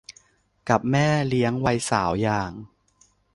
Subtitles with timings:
[0.69, 2.51] กับแม่เลี้ยงวัยสาวอย่าง